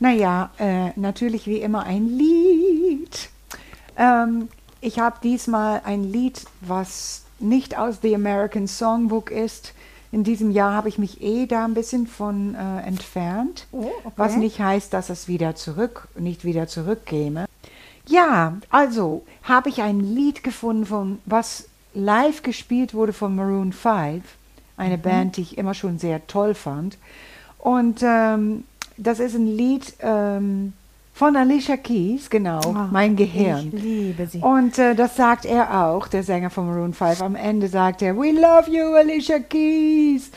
Naja, 0.00 0.50
äh, 0.58 0.90
natürlich 0.96 1.46
wie 1.46 1.58
immer 1.58 1.84
ein 1.84 2.06
Lied. 2.06 3.30
Ähm, 3.96 4.48
ich 4.80 4.98
habe 4.98 5.16
diesmal 5.22 5.82
ein 5.84 6.04
Lied, 6.04 6.44
was 6.60 7.22
nicht 7.38 7.76
aus 7.78 7.98
The 8.02 8.14
American 8.14 8.66
Songbook 8.68 9.30
ist. 9.30 9.72
In 10.12 10.22
diesem 10.24 10.50
Jahr 10.50 10.74
habe 10.74 10.88
ich 10.88 10.98
mich 10.98 11.22
eh 11.22 11.46
da 11.46 11.64
ein 11.64 11.74
bisschen 11.74 12.06
von 12.06 12.54
äh, 12.54 12.80
entfernt, 12.86 13.66
Oh, 13.72 13.90
okay. 14.04 14.12
was 14.16 14.36
nicht 14.36 14.60
heißt, 14.60 14.92
dass 14.92 15.10
es 15.10 15.26
wieder 15.26 15.56
zurück, 15.56 16.08
nicht 16.16 16.44
wieder 16.44 16.68
zurückkäme. 16.68 17.46
Ja, 18.06 18.58
also 18.70 19.24
habe 19.42 19.70
ich 19.70 19.82
ein 19.82 20.00
Lied 20.00 20.44
gefunden, 20.44 20.86
von, 20.86 21.18
was 21.24 21.68
live 21.94 22.42
gespielt 22.42 22.94
wurde 22.94 23.12
von 23.12 23.34
Maroon 23.34 23.72
5, 23.72 24.22
eine 24.76 24.98
Band, 24.98 25.36
die 25.36 25.42
ich 25.42 25.58
immer 25.58 25.74
schon 25.74 25.98
sehr 25.98 26.24
toll 26.26 26.54
fand. 26.54 26.98
Und 27.58 28.00
ähm, 28.02 28.64
das 28.96 29.20
ist 29.20 29.34
ein 29.34 29.46
Lied 29.46 29.94
ähm, 30.00 30.72
von 31.12 31.36
Alicia 31.36 31.76
Keys, 31.76 32.28
genau, 32.28 32.60
Ah, 32.74 32.88
mein 32.90 33.14
Gehirn. 33.14 33.70
Ich 33.72 33.82
liebe 33.82 34.26
sie. 34.26 34.38
Und 34.38 34.78
äh, 34.78 34.94
das 34.94 35.16
sagt 35.16 35.44
er 35.44 35.84
auch, 35.84 36.08
der 36.08 36.22
Sänger 36.24 36.50
von 36.50 36.66
Maroon 36.66 36.92
5. 36.92 37.22
Am 37.22 37.36
Ende 37.36 37.68
sagt 37.68 38.02
er, 38.02 38.16
We 38.16 38.32
love 38.32 38.70
you, 38.70 38.94
Alicia 38.94 39.38
Keys. 39.38 40.30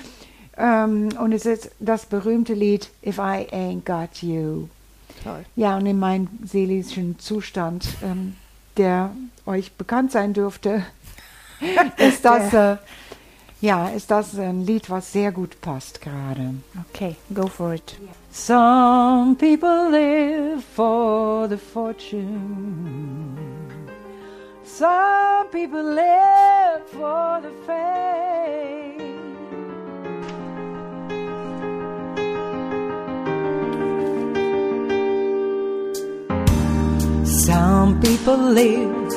Ähm, 0.57 1.09
und 1.19 1.31
es 1.33 1.45
ist 1.45 1.71
das 1.79 2.05
berühmte 2.05 2.53
Lied 2.53 2.89
If 3.05 3.17
I 3.17 3.47
Ain't 3.51 3.85
Got 3.85 4.21
You. 4.21 4.67
Toll. 5.23 5.45
Ja, 5.55 5.77
und 5.77 5.85
in 5.85 5.99
meinem 5.99 6.27
seelischen 6.43 7.17
Zustand 7.19 7.87
ähm, 8.03 8.35
der 8.77 9.11
euch 9.45 9.71
bekannt 9.73 10.11
sein 10.11 10.33
dürfte, 10.33 10.85
ist 11.97 12.23
das, 12.23 12.53
äh, 12.53 12.77
ja, 13.61 13.87
ist 13.89 14.11
das 14.11 14.37
ein 14.37 14.61
Lied, 14.65 14.89
was 14.89 15.11
sehr 15.11 15.31
gut 15.31 15.59
passt 15.61 16.01
gerade. 16.01 16.53
Okay, 16.93 17.15
go 17.33 17.47
for 17.47 17.73
it. 17.73 17.95
Some 18.39 19.35
people 19.35 19.89
live 19.89 20.63
for 20.63 21.47
the 21.47 21.57
fortune. 21.57 23.35
Some 24.63 25.47
people 25.47 25.83
live 25.83 26.87
for 26.87 27.41
the 27.41 27.51
fame. 27.65 29.01
Some 37.25 37.99
people 37.99 38.37
live 38.37 39.13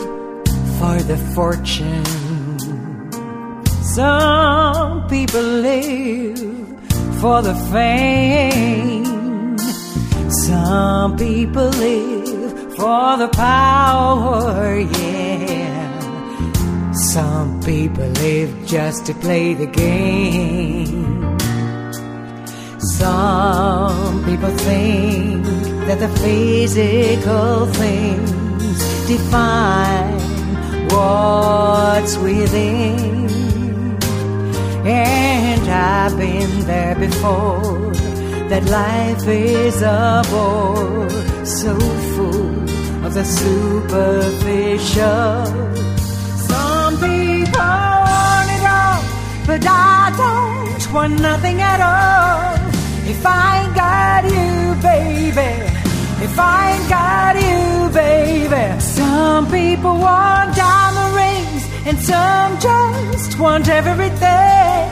for 0.79 0.99
the 1.03 1.19
fortune. 1.35 2.05
Some 3.83 5.07
people 5.09 5.43
live 5.43 6.41
for 7.21 7.43
the 7.43 7.55
fame. 7.71 9.10
Some 10.31 11.17
people 11.17 11.71
live 11.71 12.77
for 12.77 13.17
the 13.17 13.29
power, 13.33 14.79
yeah. 14.79 16.93
Some 16.93 17.61
people 17.63 18.07
live 18.07 18.55
just 18.65 19.07
to 19.07 19.15
play 19.15 19.55
the 19.55 19.67
game. 19.67 21.37
Some 22.79 24.25
people 24.25 24.57
think 24.59 25.45
that 25.89 25.99
the 25.99 26.09
physical 26.21 27.67
things 27.67 29.09
define 29.09 30.21
what's 30.91 32.17
within. 32.19 33.29
And 34.87 35.69
I've 35.69 36.17
been 36.17 36.61
there 36.67 36.95
before. 36.95 37.90
That 38.51 38.65
life 38.65 39.29
is 39.29 39.81
a 39.81 40.25
bore 40.29 41.09
so 41.47 41.79
full 41.79 43.07
of 43.07 43.15
the 43.15 43.25
superficial. 43.25 44.27
Some 46.51 46.95
people 46.97 47.79
want 48.11 48.51
it 48.57 48.65
all, 48.67 49.03
but 49.47 49.65
I 49.65 50.11
don't 50.19 50.93
want 50.93 51.21
nothing 51.21 51.61
at 51.63 51.81
all. 51.81 52.59
If 53.09 53.25
I 53.25 53.63
ain't 53.63 53.75
got 53.77 54.25
you, 54.25 54.75
baby. 54.83 55.53
If 56.27 56.37
I 56.37 56.73
ain't 56.73 56.89
got 56.91 57.37
you, 57.37 57.89
baby. 57.95 58.81
Some 58.81 59.47
people 59.47 59.97
want 59.97 60.57
diamond 60.57 61.15
rings, 61.15 61.65
and 61.87 61.97
some 62.01 62.59
just 62.59 63.39
want 63.39 63.69
everything. 63.69 64.91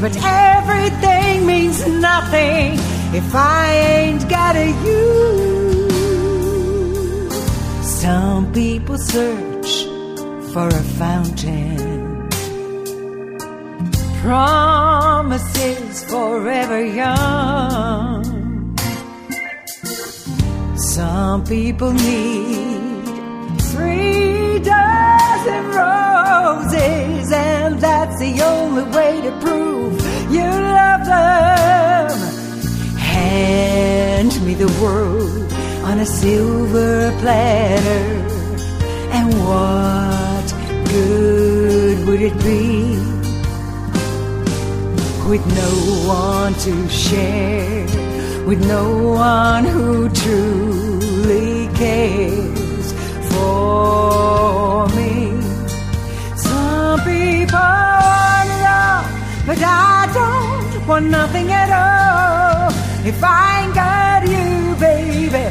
But 0.00 0.16
everything 0.16 1.44
means 1.46 1.86
nothing 1.86 2.85
if 3.14 3.34
I 3.34 3.72
ain't 3.72 4.28
got 4.28 4.56
a 4.56 4.68
you. 4.84 5.46
Some 7.82 8.52
people 8.52 8.98
search 8.98 9.84
for 10.52 10.68
a 10.68 10.84
fountain. 10.98 12.28
Promises 14.22 16.04
forever 16.10 16.84
young. 16.84 18.24
Some 20.76 21.44
people 21.44 21.92
need 21.92 23.60
three 23.72 24.58
dozen 24.60 25.64
roses, 25.80 27.32
and 27.32 27.80
that's 27.80 28.18
the 28.18 28.42
only 28.42 28.84
way 28.96 29.20
to 29.20 29.30
prove 29.40 29.92
you 30.32 30.42
love 30.42 31.04
them. 31.04 32.25
Hand 33.36 34.32
me 34.46 34.54
the 34.54 34.72
world 34.82 35.52
on 35.88 35.98
a 36.00 36.06
silver 36.06 37.12
platter, 37.20 38.06
and 39.16 39.26
what 39.46 40.46
good 40.94 42.06
would 42.06 42.22
it 42.30 42.36
be 42.50 42.98
with 45.30 45.44
no 45.62 45.72
one 46.08 46.54
to 46.66 46.88
share? 46.88 48.06
with 48.46 48.64
no 48.64 48.84
one 49.08 49.64
who 49.64 50.08
truly 50.10 51.66
cares 51.74 52.92
for 53.32 54.86
me. 54.94 55.40
Some 56.36 57.00
people 57.00 57.58
want 57.58 58.48
it 58.56 58.64
all, 58.78 59.02
but 59.48 59.58
I 59.60 60.08
don't 60.14 60.86
want 60.86 61.06
nothing 61.06 61.50
at 61.50 61.70
all. 61.72 61.85
If 63.16 63.24
I 63.24 63.64
ain't 63.64 63.74
got 63.74 64.28
you, 64.28 64.76
baby, 64.76 65.46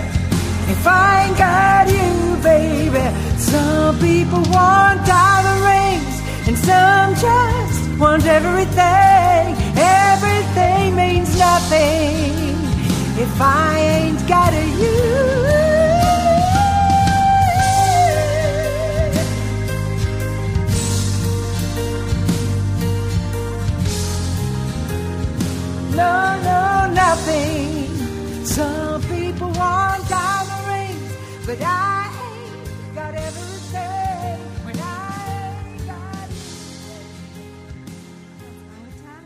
if 0.72 0.86
I 0.86 1.26
ain't 1.26 1.36
got 1.36 1.88
you, 1.90 2.44
baby, 2.44 3.40
some 3.40 3.98
people 3.98 4.44
want 4.54 5.04
diamond 5.04 5.62
rings, 5.66 6.48
and 6.48 6.58
some 6.60 7.16
just 7.16 8.00
want 8.00 8.24
everything. 8.28 9.56
Everything 9.78 10.96
means 10.96 11.36
nothing 11.40 12.54
if 13.18 13.42
I 13.42 13.80
ain't 13.80 14.28
got 14.28 14.54
a 14.54 14.66
you. 14.82 15.35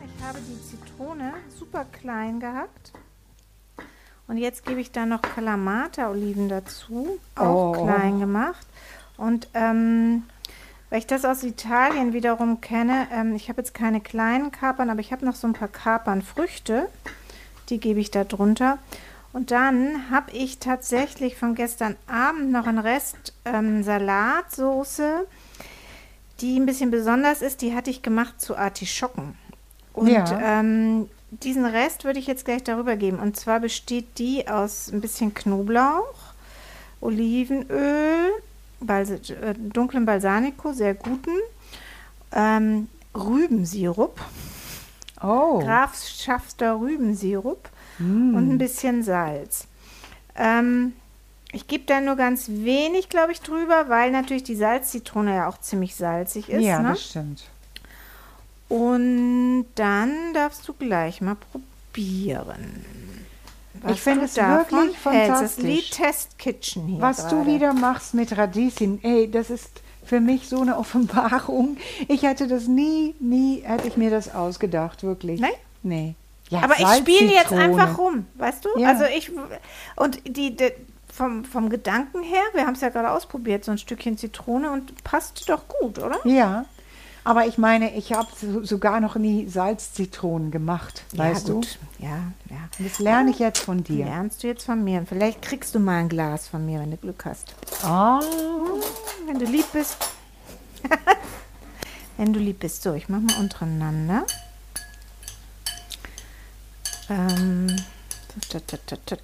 Ich 0.04 0.24
habe 0.24 0.38
die 0.46 0.62
Zitrone 0.62 1.32
super 1.58 1.84
klein 2.00 2.40
gehackt. 2.40 2.92
Und 4.28 4.36
jetzt 4.36 4.64
gebe 4.64 4.80
ich 4.80 4.92
da 4.92 5.06
noch 5.06 5.22
Kalamata-Oliven 5.22 6.48
dazu, 6.48 7.18
auch 7.34 7.76
Oh. 7.76 7.84
klein 7.84 8.20
gemacht. 8.20 8.64
Und 9.16 9.48
ähm, 9.54 10.22
weil 10.88 11.00
ich 11.00 11.06
das 11.06 11.24
aus 11.24 11.42
Italien 11.42 12.12
wiederum 12.12 12.60
kenne, 12.60 13.08
ähm, 13.12 13.34
ich 13.34 13.48
habe 13.48 13.60
jetzt 13.60 13.74
keine 13.74 14.00
kleinen 14.00 14.52
Kapern, 14.52 14.88
aber 14.90 15.00
ich 15.00 15.10
habe 15.12 15.24
noch 15.26 15.34
so 15.34 15.46
ein 15.48 15.52
paar 15.52 15.68
Kapernfrüchte. 15.68 16.88
Die 17.70 17.78
gebe 17.78 18.00
ich 18.00 18.10
da 18.10 18.24
drunter. 18.24 18.78
Und 19.32 19.50
dann 19.52 20.10
habe 20.10 20.32
ich 20.32 20.58
tatsächlich 20.58 21.36
von 21.36 21.54
gestern 21.54 21.96
Abend 22.08 22.50
noch 22.50 22.66
einen 22.66 22.78
Rest 22.80 23.32
ähm, 23.44 23.82
Salatsoße, 23.84 25.26
die 26.40 26.58
ein 26.58 26.66
bisschen 26.66 26.90
besonders 26.90 27.40
ist. 27.42 27.62
Die 27.62 27.74
hatte 27.74 27.90
ich 27.90 28.02
gemacht 28.02 28.40
zu 28.40 28.56
Artischocken. 28.56 29.36
Und 29.92 30.08
Ja. 30.08 30.60
ähm, 30.60 31.08
diesen 31.30 31.64
Rest 31.64 32.04
würde 32.04 32.18
ich 32.18 32.26
jetzt 32.26 32.44
gleich 32.44 32.64
darüber 32.64 32.96
geben. 32.96 33.20
Und 33.20 33.36
zwar 33.36 33.60
besteht 33.60 34.18
die 34.18 34.48
aus 34.48 34.90
ein 34.92 35.00
bisschen 35.00 35.32
Knoblauch, 35.32 36.14
Olivenöl, 37.00 38.30
Balsa 38.80 39.14
äh, 39.14 39.54
dunklem 39.56 40.06
Balsamico, 40.06 40.72
sehr 40.72 40.94
guten, 40.94 41.30
ähm, 42.32 42.88
Rübensirup, 43.14 44.20
Oh, 45.22 45.58
Grafschafter 45.58 46.80
Rübensirup 46.80 47.68
und 48.00 48.50
ein 48.50 48.58
bisschen 48.58 49.02
Salz. 49.02 49.66
Ähm, 50.36 50.92
ich 51.52 51.66
gebe 51.66 51.84
da 51.84 52.00
nur 52.00 52.16
ganz 52.16 52.48
wenig, 52.48 53.08
glaube 53.08 53.32
ich, 53.32 53.40
drüber, 53.40 53.88
weil 53.88 54.10
natürlich 54.10 54.44
die 54.44 54.54
Salzzitrone 54.54 55.34
ja 55.34 55.48
auch 55.48 55.58
ziemlich 55.58 55.94
salzig 55.96 56.48
ist. 56.48 56.62
ja, 56.62 56.80
ne? 56.80 56.90
das 56.90 57.04
stimmt. 57.04 57.44
Und 58.68 59.66
dann 59.74 60.32
darfst 60.32 60.66
du 60.68 60.74
gleich 60.74 61.20
mal 61.20 61.34
probieren. 61.34 62.84
was 63.82 63.92
Ich 63.92 64.00
finde 64.00 64.26
es 64.26 64.36
wirklich 64.36 65.04
hältst. 65.04 65.06
Das 65.06 65.28
fantastisch. 65.28 65.64
Lied 65.64 65.90
Test 65.90 66.38
Kitchen 66.38 66.86
hier. 66.86 67.00
Was 67.00 67.28
gerade. 67.28 67.36
du 67.36 67.46
wieder 67.46 67.72
machst 67.72 68.14
mit 68.14 68.36
Radieschen, 68.36 69.02
ey, 69.02 69.28
das 69.28 69.50
ist 69.50 69.82
für 70.04 70.20
mich 70.20 70.48
so 70.48 70.60
eine 70.60 70.78
Offenbarung. 70.78 71.78
Ich 72.06 72.22
hätte 72.22 72.46
das 72.46 72.68
nie, 72.68 73.14
nie, 73.18 73.62
hätte 73.62 73.88
ich 73.88 73.96
mir 73.96 74.10
das 74.10 74.32
ausgedacht, 74.32 75.02
wirklich. 75.02 75.40
Nein? 75.40 75.50
Nee. 75.82 76.14
Ja, 76.50 76.62
Aber 76.62 76.78
ich 76.78 76.86
spiele 76.98 77.32
jetzt 77.32 77.52
einfach 77.52 77.96
rum, 77.96 78.26
weißt 78.34 78.64
du? 78.64 78.68
Ja. 78.76 78.88
Also 78.88 79.04
ich 79.04 79.32
und 79.96 80.20
die, 80.26 80.56
die 80.56 80.72
vom, 81.12 81.44
vom 81.44 81.70
Gedanken 81.70 82.22
her, 82.22 82.42
wir 82.54 82.66
haben 82.66 82.74
es 82.74 82.80
ja 82.80 82.88
gerade 82.88 83.10
ausprobiert, 83.10 83.64
so 83.64 83.72
ein 83.72 83.78
Stückchen 83.78 84.18
Zitrone 84.18 84.70
und 84.70 85.02
passt 85.04 85.48
doch 85.48 85.68
gut, 85.68 85.98
oder? 85.98 86.18
Ja, 86.24 86.66
aber 87.24 87.46
ich 87.46 87.58
meine, 87.58 87.94
ich 87.94 88.12
habe 88.12 88.28
so, 88.40 88.64
sogar 88.64 89.00
noch 89.00 89.16
nie 89.16 89.46
Salzzitronen 89.46 90.50
gemacht, 90.50 91.04
weißt 91.14 91.48
ja, 91.48 91.54
du? 91.54 91.60
gut. 91.60 91.78
Ja, 91.98 92.32
ja. 92.48 92.68
Das 92.78 92.98
lerne 92.98 93.30
ich 93.30 93.38
jetzt 93.38 93.60
von 93.60 93.84
dir. 93.84 94.06
Lernst 94.06 94.42
du 94.42 94.46
jetzt 94.46 94.64
von 94.64 94.82
mir. 94.82 95.04
Vielleicht 95.06 95.42
kriegst 95.42 95.74
du 95.74 95.80
mal 95.80 95.98
ein 95.98 96.08
Glas 96.08 96.48
von 96.48 96.64
mir, 96.64 96.80
wenn 96.80 96.90
du 96.90 96.96
Glück 96.96 97.24
hast. 97.26 97.54
Oh, 97.84 98.80
wenn 99.26 99.38
du 99.38 99.44
lieb 99.44 99.66
bist. 99.72 99.98
wenn 102.16 102.32
du 102.32 102.40
lieb 102.40 102.60
bist. 102.60 102.82
So, 102.82 102.94
ich 102.94 103.08
mache 103.08 103.22
mal 103.22 103.38
untereinander. 103.38 104.24
Ähm. 107.10 107.66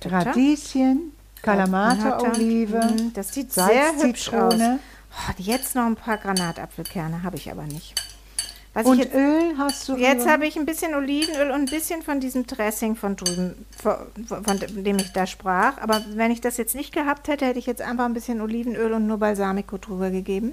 Radieschen, 0.04 1.12
Kalamata-Olive, 1.42 2.78
Mhm, 2.78 3.12
Das 3.14 3.32
sieht 3.32 3.52
sehr 3.52 3.92
hübsch 4.02 4.32
aus. 4.32 4.54
Oh, 4.60 5.32
jetzt 5.38 5.74
noch 5.74 5.86
ein 5.86 5.96
paar 5.96 6.18
Granatapfelkerne, 6.18 7.22
habe 7.22 7.36
ich 7.36 7.50
aber 7.50 7.62
nicht. 7.62 7.94
Was 8.74 8.84
und 8.84 8.98
jetzt, 8.98 9.14
Öl 9.14 9.54
hast 9.56 9.88
du. 9.88 9.96
jetzt 9.96 10.28
habe 10.28 10.46
ich 10.46 10.56
ein 10.58 10.66
bisschen 10.66 10.94
Olivenöl 10.94 11.50
und 11.50 11.60
ein 11.60 11.64
bisschen 11.66 12.02
von 12.02 12.20
diesem 12.20 12.46
Dressing 12.46 12.94
von 12.94 13.16
drüben, 13.16 13.64
von, 13.82 13.96
von 14.26 14.58
dem 14.84 14.98
ich 14.98 15.12
da 15.14 15.26
sprach. 15.26 15.78
Aber 15.78 16.04
wenn 16.14 16.30
ich 16.30 16.42
das 16.42 16.58
jetzt 16.58 16.74
nicht 16.74 16.92
gehabt 16.92 17.28
hätte, 17.28 17.46
hätte 17.46 17.58
ich 17.58 17.64
jetzt 17.64 17.80
einfach 17.80 18.04
ein 18.04 18.12
bisschen 18.12 18.42
Olivenöl 18.42 18.92
und 18.92 19.06
nur 19.06 19.16
Balsamico 19.16 19.78
drüber 19.78 20.10
gegeben. 20.10 20.52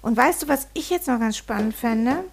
Und 0.00 0.16
weißt 0.16 0.44
du, 0.44 0.48
was 0.48 0.68
ich 0.72 0.88
jetzt 0.88 1.08
noch 1.08 1.20
ganz 1.20 1.36
spannend 1.36 1.74
fände? 1.74 2.24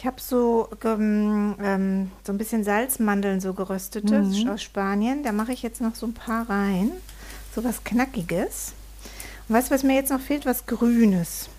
Ich 0.00 0.06
habe 0.06 0.16
so, 0.18 0.66
ähm, 0.82 2.10
so 2.24 2.32
ein 2.32 2.38
bisschen 2.38 2.64
Salzmandeln, 2.64 3.38
so 3.42 3.52
geröstetes 3.52 4.46
aus 4.48 4.62
Spanien. 4.62 5.22
Da 5.22 5.30
mache 5.30 5.52
ich 5.52 5.60
jetzt 5.60 5.82
noch 5.82 5.94
so 5.94 6.06
ein 6.06 6.14
paar 6.14 6.48
rein. 6.48 6.90
So 7.54 7.62
was 7.64 7.84
Knackiges. 7.84 8.72
Und 9.46 9.56
weißt 9.56 9.68
du, 9.68 9.74
was 9.74 9.82
mir 9.82 9.96
jetzt 9.96 10.10
noch 10.10 10.20
fehlt? 10.20 10.46
Was 10.46 10.64
Grünes 10.64 11.50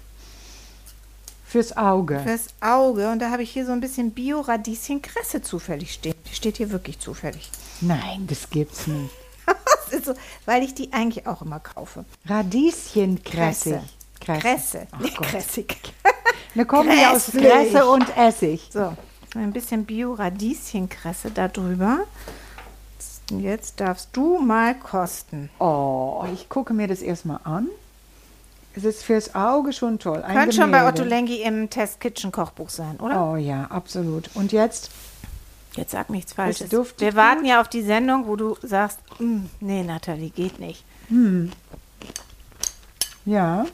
Fürs 1.46 1.78
Auge. 1.78 2.20
fürs 2.22 2.48
Auge. 2.62 3.12
Und 3.12 3.20
da 3.20 3.30
habe 3.30 3.44
ich 3.44 3.52
hier 3.52 3.64
so 3.64 3.74
ein 3.74 3.80
bisschen 3.80 4.10
Bio-Radieschen-Kresse 4.10 5.44
zufällig 5.44 5.94
stehen. 5.94 6.16
Die 6.28 6.34
steht 6.34 6.58
hier 6.58 6.72
wirklich 6.72 6.98
zufällig. 6.98 7.52
Nein, 7.80 8.26
das 8.26 8.50
gibt's 8.50 8.88
nicht. 8.88 9.14
Das 9.92 10.06
so, 10.06 10.14
weil 10.46 10.64
ich 10.64 10.74
die 10.74 10.94
eigentlich 10.94 11.28
auch 11.28 11.44
immer 11.44 11.60
kaufe. 11.60 12.06
Radieschenkresse. 12.26 13.84
Kresse. 14.20 14.88
Ach 14.92 15.00
Nicht 15.00 15.18
Gott. 15.18 15.28
kressig. 15.28 15.94
Eine 16.54 16.66
Kombi 16.66 16.94
aus 17.06 17.26
Grässlich. 17.32 17.44
Kresse 17.44 17.86
und 17.86 18.18
Essig. 18.18 18.70
So, 18.72 18.96
ein 19.36 19.54
bisschen 19.54 19.86
Bio-Radieschenkresse 19.86 21.32
da 21.32 21.48
drüber. 21.48 22.00
Jetzt 23.30 23.80
darfst 23.80 24.10
du 24.14 24.40
mal 24.40 24.76
kosten. 24.76 25.50
Oh, 25.60 26.26
ich 26.34 26.50
gucke 26.50 26.74
mir 26.74 26.88
das 26.88 27.02
erstmal 27.02 27.40
an. 27.46 27.68
Es 28.76 28.84
ist 28.84 29.04
fürs 29.04 29.36
Auge 29.36 29.72
schon 29.74 30.00
toll. 30.00 30.22
Ein 30.24 30.36
Könnte 30.36 30.56
schon 30.56 30.72
bei. 30.72 30.88
Otto 30.88 31.04
Lengi 31.04 31.42
im 31.42 31.70
Test 31.70 32.00
Kitchen 32.02 32.32
Kochbuch 32.32 32.70
sein, 32.70 32.98
oder? 33.00 33.32
Oh 33.32 33.36
ja, 33.38 33.66
absolut. 33.66 34.30
Und 34.34 34.52
jetzt? 34.52 34.92
Jetzt 35.76 35.92
sag 35.92 36.10
nichts 36.10 36.34
Falsches. 36.34 36.72
Wir 36.72 36.80
gut. 36.80 37.16
warten 37.16 37.46
ja 37.46 37.62
auf 37.62 37.70
die 37.70 37.82
Sendung, 37.82 38.28
wo 38.28 38.36
du 38.36 38.58
sagst, 38.62 39.00
"Mm, 39.20 39.46
nee, 39.62 39.84
Nathalie, 39.84 40.30
geht 40.30 40.60
nicht. 40.60 40.84
Ja. 43.26 43.66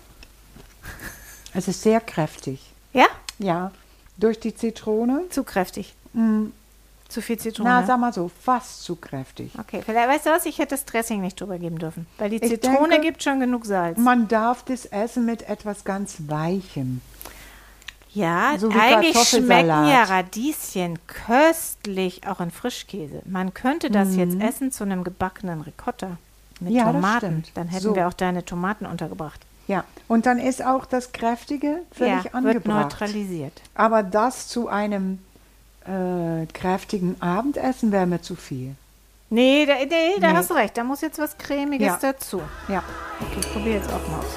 Es 1.58 1.68
ist 1.68 1.82
sehr 1.82 2.00
kräftig. 2.00 2.62
Ja? 2.94 3.06
Ja. 3.40 3.72
Durch 4.18 4.40
die 4.40 4.56
Zitrone. 4.56 5.24
Zu 5.30 5.44
kräftig. 5.44 5.94
Mm, 6.14 6.48
Zu 7.10 7.22
viel 7.22 7.38
Zitrone. 7.40 7.70
Na, 7.70 7.86
sag 7.86 8.00
mal 8.00 8.12
so, 8.14 8.30
fast 8.44 8.84
zu 8.84 8.96
kräftig. 8.98 9.52
Okay, 9.58 9.82
vielleicht 9.86 10.10
weißt 10.10 10.26
du 10.26 10.30
was, 10.32 10.46
ich 10.46 10.58
hätte 10.60 10.72
das 10.76 10.84
Dressing 10.86 11.22
nicht 11.22 11.40
drüber 11.40 11.58
geben 11.58 11.80
dürfen. 11.80 12.06
Weil 12.18 12.30
die 12.32 12.42
Zitrone 12.42 12.90
denke- 12.90 13.08
gibt 13.08 13.24
schon 13.24 13.40
genug 13.40 13.66
Salz. 13.66 13.98
Man 13.98 14.28
darf 14.28 14.64
das 14.64 14.86
essen 14.86 15.26
mit 15.26 15.48
etwas 15.48 15.84
ganz 15.86 16.16
Weichem. 16.28 17.02
Ja, 18.14 18.56
so 18.58 18.74
wie 18.74 18.80
eigentlich 18.80 19.16
schmecken 19.28 19.68
ja 19.88 20.04
Radieschen 20.04 20.98
köstlich 21.08 22.26
auch 22.28 22.40
in 22.40 22.50
Frischkäse. 22.52 23.22
Man 23.26 23.54
könnte 23.54 23.92
das 23.92 24.16
jetzt 24.16 24.40
essen 24.42 24.72
zu 24.72 24.84
einem 24.84 25.04
gebackenen 25.04 25.62
Ricotta 25.62 26.18
mit 26.60 26.72
Mhm. 26.72 26.76
Ja, 26.78 26.92
Tomaten. 26.92 27.44
Dann 27.54 27.68
hätten 27.68 27.84
So. 27.84 27.96
wir 27.96 28.08
auch 28.08 28.14
deine 28.14 28.44
Tomaten 28.44 28.86
untergebracht. 28.88 29.40
Ja. 29.68 29.84
Und 30.08 30.26
dann 30.26 30.40
ist 30.40 30.64
auch 30.66 30.86
das 30.86 31.12
Kräftige 31.12 31.80
völlig 31.92 32.14
ja, 32.14 32.24
wird 32.24 32.36
angebracht. 32.36 32.84
neutralisiert. 32.84 33.62
Aber 33.76 34.04
das 34.04 34.48
zu 34.48 34.68
einem 34.70 35.20
äh, 35.86 36.46
kräftigen 36.54 37.22
Abendessen 37.22 37.92
wäre 37.92 38.06
mir 38.06 38.22
zu 38.22 38.36
viel. 38.36 38.76
Nee, 39.30 39.66
da, 39.66 39.74
nee, 39.76 39.88
da 40.22 40.30
Nee. 40.32 40.38
hast 40.38 40.50
du 40.50 40.54
recht. 40.54 40.78
Da 40.78 40.84
muss 40.86 41.02
jetzt 41.02 41.20
was 41.20 41.38
Cremiges 41.38 41.88
Ja. 41.88 42.00
dazu. 42.02 42.42
Ja. 42.70 42.82
Okay, 43.20 43.40
ich 43.42 43.52
probiere 43.52 43.76
jetzt 43.78 43.90
auch 43.92 44.08
mal, 44.08 44.20
es 44.22 44.36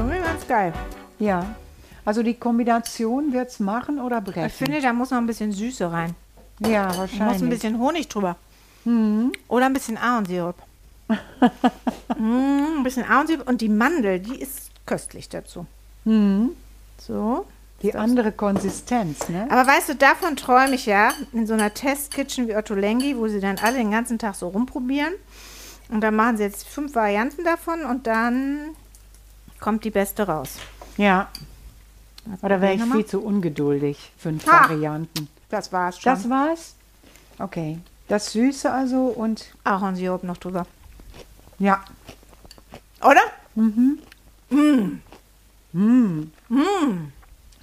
irgendwie 0.00 0.18
ganz 0.26 0.46
geil. 0.46 0.72
Ja. 1.18 1.54
Also 2.04 2.22
die 2.22 2.34
Kombination 2.34 3.32
wird 3.32 3.48
es 3.50 3.60
machen 3.60 4.00
oder 4.00 4.20
brechen? 4.20 4.46
Ich 4.46 4.52
finde, 4.54 4.80
da 4.80 4.92
muss 4.92 5.10
noch 5.10 5.18
ein 5.18 5.26
bisschen 5.26 5.52
Süße 5.52 5.90
rein. 5.92 6.14
ja, 6.60 6.88
Da 6.88 6.98
wahrscheinlich. 6.98 7.32
muss 7.34 7.42
ein 7.42 7.50
bisschen 7.50 7.78
Honig 7.78 8.08
drüber. 8.08 8.36
Mhm. 8.84 9.32
Oder 9.48 9.66
ein 9.66 9.72
bisschen 9.74 9.98
Ahornsirup. 9.98 10.56
mm, 12.18 12.78
ein 12.78 12.82
bisschen 12.82 13.04
Ahornsirup 13.04 13.48
und 13.48 13.60
die 13.60 13.68
Mandel, 13.68 14.20
die 14.20 14.40
ist 14.40 14.70
köstlich 14.86 15.28
dazu. 15.28 15.66
Mhm. 16.04 16.50
So. 16.98 17.46
Die 17.82 17.94
andere 17.94 18.30
Konsistenz, 18.32 19.28
ne? 19.30 19.46
Aber 19.50 19.66
weißt 19.66 19.88
du, 19.88 19.94
davon 19.94 20.36
träume 20.36 20.74
ich 20.74 20.84
ja 20.84 21.12
in 21.32 21.46
so 21.46 21.54
einer 21.54 21.72
Testkitchen 21.72 22.46
wie 22.46 22.54
Otto 22.54 22.74
Lengi, 22.74 23.16
wo 23.16 23.26
sie 23.26 23.40
dann 23.40 23.56
alle 23.58 23.78
den 23.78 23.90
ganzen 23.90 24.18
Tag 24.18 24.34
so 24.34 24.48
rumprobieren. 24.48 25.14
Und 25.88 26.02
dann 26.02 26.14
machen 26.14 26.36
sie 26.36 26.42
jetzt 26.42 26.68
fünf 26.68 26.94
Varianten 26.94 27.42
davon 27.42 27.84
und 27.86 28.06
dann 28.06 28.76
kommt 29.60 29.84
die 29.84 29.90
beste 29.90 30.26
raus. 30.26 30.56
Ja. 30.96 31.28
Jetzt 32.30 32.44
Oder 32.44 32.60
wäre 32.60 32.74
ich 32.74 32.82
viel 32.82 33.06
zu 33.06 33.20
ungeduldig. 33.22 34.12
Fünf 34.18 34.46
Ha! 34.46 34.68
Varianten. 34.68 35.28
Das 35.48 35.72
war's 35.72 36.00
schon. 36.00 36.12
Das 36.12 36.28
war's? 36.28 36.74
Okay. 37.38 37.78
Das 38.08 38.32
Süße 38.32 38.70
also 38.70 39.06
und 39.06 39.46
Ahornsirup 39.64 40.24
noch 40.24 40.36
drüber. 40.36 40.66
ja. 41.58 41.82
Oder? 43.02 43.22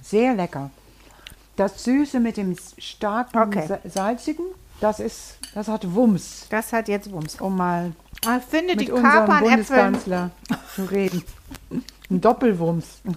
Sehr 0.02 0.34
lecker. 0.34 0.70
Das 1.56 1.84
Süße 1.84 2.20
mit 2.20 2.36
dem 2.36 2.56
starken 2.78 3.38
Okay. 3.38 3.66
Sa- 3.66 3.80
Salzigen, 3.84 4.46
das 4.80 5.00
ist, 5.00 5.38
das 5.54 5.68
hat 5.68 5.94
Wumms, 5.94 6.46
Das 6.50 6.72
hat 6.72 6.88
jetzt 6.88 7.10
Wumms. 7.10 7.40
um 7.40 7.56
mal 7.56 7.92
Ich 8.22 8.44
finde, 8.48 8.76
mit 8.76 8.88
die 8.88 8.92
unserem 8.92 9.40
Bundeskanzler 9.40 10.30
zu 10.74 10.84
reden. 10.84 11.22
Ein 12.10 12.20
Doppelwumms. 12.20 12.86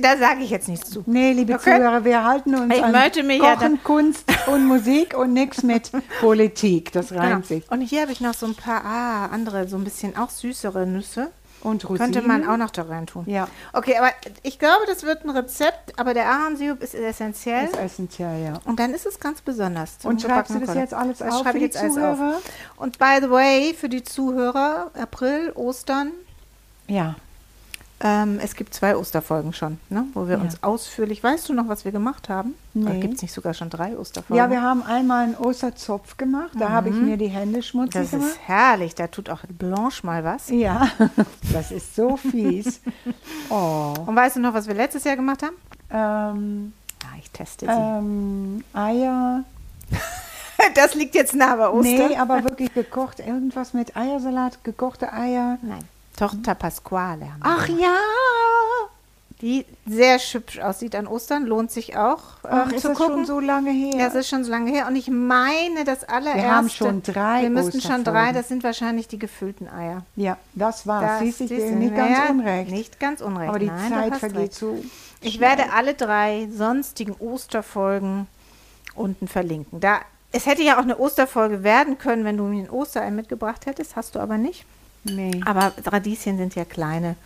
Da 0.00 0.16
sage 0.16 0.42
ich 0.42 0.50
jetzt 0.50 0.68
nichts 0.68 0.90
zu. 0.90 1.02
Nee, 1.06 1.32
liebe 1.32 1.54
Okay. 1.54 1.76
Zuhörer, 1.76 2.04
wir 2.04 2.24
halten 2.24 2.54
uns 2.54 2.72
Ich 2.74 2.82
an 2.82 2.92
mir 3.26 3.36
ja 3.36 3.56
Kochen, 3.56 3.82
Kunst 3.82 4.24
und 4.46 4.66
Musik 4.66 5.16
und 5.16 5.32
nichts 5.32 5.62
mit 5.62 5.90
Politik. 6.20 6.92
Das 6.92 7.10
reimt 7.12 7.22
Genau. 7.28 7.46
sich. 7.46 7.70
Und 7.70 7.80
hier 7.80 8.02
habe 8.02 8.12
ich 8.12 8.20
noch 8.20 8.34
so 8.34 8.46
ein 8.46 8.54
paar 8.54 8.84
ah, 8.84 9.26
andere, 9.26 9.66
so 9.66 9.76
ein 9.76 9.84
bisschen 9.84 10.16
auch 10.16 10.30
süßere 10.30 10.86
Nüsse. 10.86 11.30
Und 11.62 11.88
Rosinen. 11.88 12.12
Könnte 12.12 12.26
man 12.28 12.48
auch 12.48 12.56
noch 12.56 12.70
da 12.70 12.82
rein 12.82 13.06
tun. 13.06 13.24
Ja, 13.26 13.48
Okay, 13.72 13.96
aber 13.98 14.10
ich 14.42 14.58
glaube, 14.58 14.84
das 14.86 15.02
wird 15.02 15.24
ein 15.24 15.30
Rezept, 15.30 15.98
aber 15.98 16.14
der 16.14 16.30
Ahornsirup 16.30 16.82
ist 16.82 16.94
essentiell. 16.94 17.64
ist 17.66 17.76
essentiell, 17.76 18.44
ja. 18.44 18.60
und 18.64 18.78
dann 18.78 18.94
ist 18.94 19.06
es 19.06 19.18
ganz 19.18 19.40
besonders. 19.40 19.98
Und 20.04 20.22
schreibst 20.22 20.54
du 20.54 20.60
das 20.60 20.74
jetzt 20.74 20.94
alles 20.94 21.18
das 21.18 21.34
auf 21.34 21.42
schreibe 21.42 21.58
für 21.58 21.68
die. 21.68 21.70
Zuhörer? 21.70 22.34
Und 22.76 22.98
by 22.98 23.18
the 23.20 23.30
way, 23.30 23.74
für 23.74 23.88
die 23.88 24.02
Zuhörer, 24.02 24.90
April, 25.00 25.52
Ostern, 25.54 26.12
Ja. 26.86 27.16
Ähm, 28.00 28.38
es 28.42 28.54
gibt 28.54 28.74
zwei 28.74 28.96
Osterfolgen 28.96 29.52
schon, 29.52 29.78
ne, 29.90 30.04
wo 30.14 30.28
wir 30.28 30.36
Ja. 30.36 30.42
uns 30.42 30.62
ausführlich, 30.62 31.22
weißt 31.22 31.48
du 31.48 31.52
noch, 31.54 31.66
was 31.68 31.84
wir 31.84 31.92
gemacht 31.92 32.28
haben? 32.28 32.54
Nee. 32.74 33.00
Gibt 33.00 33.14
es 33.14 33.22
nicht 33.22 33.32
sogar 33.34 33.54
schon 33.54 33.70
drei 33.70 33.96
Osterfolgen? 33.98 34.36
Ja, 34.36 34.50
wir 34.50 34.62
haben 34.62 34.82
einmal 34.84 35.24
einen 35.24 35.34
Osterzopf 35.34 36.16
gemacht. 36.16 36.50
Da 36.58 36.68
habe 36.70 36.90
ich 36.90 36.94
mir 36.94 37.16
die 37.16 37.26
Hände 37.28 37.62
schmutzig 37.62 37.96
Mhm. 37.96 38.02
das 38.02 38.10
gemacht. 38.12 38.28
ist 38.30 38.38
herrlich, 38.46 38.94
da 38.94 39.06
tut 39.08 39.28
auch 39.30 39.40
Blanche 39.48 40.06
mal 40.06 40.22
was. 40.24 40.48
Ja, 40.50 40.88
das 41.52 41.70
ist 41.72 41.94
so 41.96 42.16
fies. 42.16 42.80
Oh. 43.50 43.94
Und 44.06 44.14
weißt 44.14 44.36
du 44.36 44.40
noch, 44.40 44.52
was 44.54 44.66
wir 44.68 44.74
letztes 44.74 45.04
Jahr 45.04 45.16
gemacht 45.16 45.42
haben? 45.42 45.56
Ähm, 45.90 46.72
Ah, 47.04 47.16
ich 47.18 47.30
teste 47.30 47.66
sie. 47.66 47.72
ähm, 47.72 48.62
Eier. 48.74 49.44
Das 50.74 50.94
liegt 50.94 51.14
jetzt 51.14 51.34
nah 51.34 51.54
bei 51.54 51.68
Ostern. 51.70 52.08
Nee, 52.08 52.16
aber 52.16 52.42
wirklich 52.42 52.74
gekocht. 52.74 53.20
Irgendwas 53.20 53.74
mit 53.74 53.96
Eiersalat, 53.96 54.64
gekochte 54.64 55.12
Eier. 55.12 55.56
Nein. 55.62 55.84
Tochter 56.18 56.54
Pasquale. 56.54 57.26
Haben 57.26 57.40
Ach 57.42 57.68
ja! 57.68 57.94
die 59.40 59.64
sehr 59.86 60.18
hübsch 60.18 60.58
aussieht 60.58 60.96
an 60.96 61.06
Ostern, 61.06 61.46
lohnt 61.46 61.70
sich 61.70 61.96
auch 61.96 62.22
Ach, 62.42 62.66
ähm, 62.66 62.74
ist 62.74 62.82
zu 62.82 62.88
das 62.88 62.98
gucken. 62.98 63.14
schon 63.18 63.26
so 63.26 63.38
lange 63.38 63.70
her? 63.70 63.94
Ja, 63.96 64.06
es 64.08 64.14
ist 64.16 64.28
schon 64.28 64.42
so 64.42 64.50
lange 64.50 64.72
her. 64.72 64.88
Und 64.88 64.96
ich 64.96 65.08
meine, 65.08 65.84
das 65.84 66.02
allererste. 66.02 66.42
Wir 66.42 66.50
haben 66.56 66.68
schon 66.68 67.02
drei 67.04 67.42
Wir 67.42 67.50
müssten 67.50 67.80
schon 67.80 68.02
drei. 68.02 68.32
Das 68.32 68.48
sind 68.48 68.64
wahrscheinlich 68.64 69.06
die 69.06 69.18
gefüllten 69.20 69.68
Eier. 69.68 70.02
ja, 70.16 70.36
das 70.54 70.88
war 70.88 71.02
Das- 71.02 71.20
Siehst 71.20 71.38
du, 71.40 71.44
nicht 71.44 71.94
ganz 71.94 72.30
unrecht. 72.30 72.70
Nicht 72.72 72.98
ganz 72.98 73.20
unrecht. 73.20 73.48
Aber 73.50 73.60
die 73.60 73.66
Nein, 73.66 73.92
Zeit 73.92 74.16
vergeht 74.16 74.38
recht. 74.40 74.54
so. 74.54 74.76
Ich 75.20 75.34
schnell. 75.34 75.50
werde 75.56 75.72
alle 75.72 75.94
drei 75.94 76.48
sonstigen 76.52 77.12
Osterfolgen 77.20 78.26
unten 78.96 79.28
verlinken. 79.28 79.78
Da, 79.78 80.00
es 80.32 80.46
hätte 80.46 80.62
ja 80.62 80.78
auch 80.78 80.82
eine 80.82 80.98
Osterfolge 80.98 81.62
werden 81.62 81.96
können, 81.98 82.24
wenn 82.24 82.36
du 82.36 82.42
mir 82.42 82.64
ein 82.64 82.70
Osterei 82.70 83.12
mitgebracht 83.12 83.66
hättest. 83.66 83.94
Hast 83.94 84.16
du 84.16 84.18
aber 84.18 84.36
nicht. 84.36 84.64
Nee. 85.10 85.40
Aber 85.44 85.72
Radieschen 85.84 86.36
sind 86.38 86.54
ja 86.54 86.64
kleine 86.64 87.16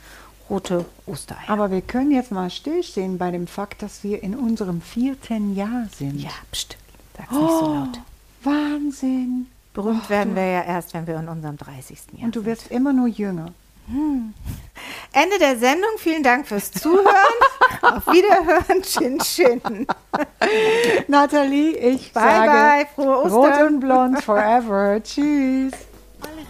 rote 0.51 0.85
Ostereier. 1.07 1.49
Aber 1.49 1.71
wir 1.71 1.81
können 1.81 2.11
jetzt 2.11 2.31
mal 2.33 2.51
stillstehen 2.51 3.19
bei 3.19 3.31
dem 3.31 3.47
Fakt, 3.47 3.83
dass 3.83 4.03
wir 4.05 4.23
in 4.23 4.35
unserem 4.37 4.81
vierten 4.83 5.55
Jahr 5.55 5.87
sind. 5.97 6.21
ja, 6.21 6.31
pst, 6.53 6.77
sag's 7.17 7.31
nicht 7.31 7.41
so 7.41 7.47
Oh, 7.65 7.75
laut. 7.75 8.01
Wahnsinn. 8.45 9.47
Berühmt 9.75 10.11
werden 10.11 10.37
wir 10.37 10.45
ja 10.45 10.63
erst, 10.63 10.93
wenn 10.95 11.07
wir 11.07 11.17
in 11.19 11.29
unserem 11.29 11.57
30. 11.57 11.99
Jahr 12.13 12.25
Und 12.25 12.37
du 12.37 12.41
sind. 12.41 12.47
wirst 12.47 12.71
immer 12.71 12.93
nur 12.93 13.07
jünger. 13.09 13.47
Ende 15.13 15.39
der 15.39 15.59
Sendung. 15.59 15.91
Vielen 15.99 16.23
Dank 16.23 16.47
fürs 16.47 16.71
Zuhören. 16.71 17.07
Auf 17.83 18.07
Wiederhören. 18.07 18.83
Chin, 18.83 19.19
chin. 19.19 19.87
Nathalie, 21.09 21.77
ich 21.77 22.13
Bye, 22.13 22.23
sage 22.23 22.51
bye. 22.51 22.87
Frohe 22.95 23.29
rot 23.31 23.33
Ostern. 23.51 23.67
und 23.75 23.81
blond 23.81 24.23
forever. 24.23 25.01
Tschüss. 25.03 25.73